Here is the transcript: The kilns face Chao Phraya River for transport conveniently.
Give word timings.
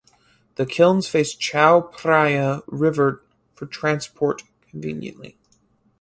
The 0.55 0.65
kilns 0.65 1.07
face 1.07 1.35
Chao 1.35 1.91
Phraya 1.93 2.63
River 2.67 3.21
for 3.53 3.67
transport 3.67 4.41
conveniently. 4.71 5.37